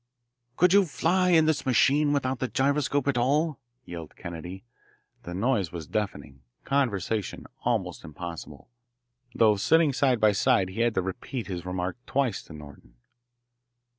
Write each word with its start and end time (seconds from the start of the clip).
"Could 0.57 0.73
you 0.73 0.85
fly 0.85 1.29
in 1.29 1.45
this 1.45 1.63
machine 1.63 2.11
without 2.11 2.39
the 2.39 2.47
gyroscope 2.47 3.07
at 3.07 3.19
all?" 3.19 3.59
yelled 3.85 4.15
Kennedy. 4.15 4.63
The 5.21 5.35
noise 5.35 5.71
was 5.71 5.85
deafening, 5.85 6.41
conversation 6.63 7.45
almost 7.65 8.03
impossible. 8.03 8.67
Though 9.35 9.57
sitting 9.57 9.93
side 9.93 10.19
by 10.19 10.31
side 10.31 10.69
he 10.69 10.79
had 10.81 10.95
to 10.95 11.03
repeat 11.03 11.45
his 11.45 11.67
remark 11.67 11.97
twice 12.07 12.41
to 12.45 12.53
Norton. 12.53 12.95